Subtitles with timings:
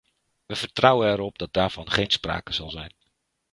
[0.45, 2.93] We vertrouwen erop dat daarvan geen sprake zal zijn.